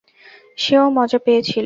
[0.57, 1.59] সেও মজা পেয়েছিল।